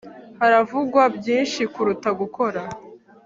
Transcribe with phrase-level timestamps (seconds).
[0.39, 2.61] haravugwa byinshi kuruta gukora